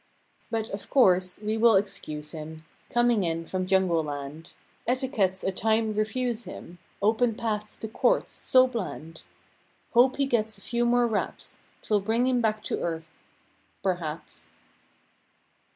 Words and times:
But, 0.49 0.67
of 0.69 0.89
course, 0.89 1.37
we 1.37 1.57
will 1.57 1.75
excuse 1.75 2.31
him. 2.31 2.65
Coming 2.89 3.21
in 3.21 3.45
from 3.45 3.67
Jungle 3.67 4.03
land; 4.03 4.51
Etiquettes 4.87 5.43
a 5.43 5.51
time 5.51 5.93
refuse 5.93 6.45
him 6.45 6.79
Open 7.03 7.35
paths 7.35 7.77
to 7.77 7.87
courts, 7.87 8.31
so 8.31 8.65
bland. 8.65 9.21
Hope 9.93 10.15
he 10.17 10.25
gets 10.25 10.57
a 10.57 10.61
few 10.61 10.87
more 10.87 11.05
raps, 11.05 11.59
'Twill 11.83 11.99
bring 11.99 12.25
him 12.25 12.41
back 12.41 12.63
to 12.63 12.79
earth—perhaps. 12.81 14.49